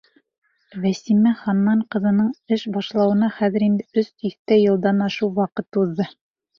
[0.85, 6.13] Вәсимә Ханнан ҡыҙының эш башлауына хәҙер инде өс тиҫтә йылдан ашыу ваҡыт уҙҙы.